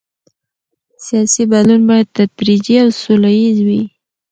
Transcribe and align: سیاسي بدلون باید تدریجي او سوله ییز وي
سیاسي 1.05 1.43
بدلون 1.51 1.81
باید 1.89 2.13
تدریجي 2.17 2.75
او 2.83 2.89
سوله 3.01 3.31
ییز 3.39 3.57
وي 3.67 3.81